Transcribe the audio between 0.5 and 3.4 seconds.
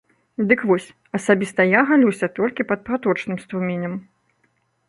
Дык вось, асабіста я галюся толькі пад праточным